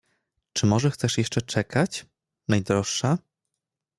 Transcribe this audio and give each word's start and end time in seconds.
"Czy 0.53 0.65
może 0.65 0.91
chcesz 0.91 1.17
jeszcze 1.17 1.41
czekać, 1.41 2.05
najdroższa?" 2.47 3.17